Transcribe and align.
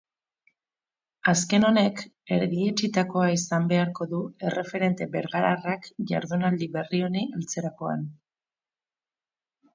Azken 1.33 1.67
honek 1.67 2.01
erdietsitakoa 2.37 3.27
izan 3.33 3.67
beharko 3.73 4.07
du 4.15 4.23
erreferente 4.53 5.09
bergararrak 5.17 5.87
jardunaldi 6.13 6.71
berri 6.79 7.05
honi 7.11 7.29
heltzerakoan. 7.37 8.11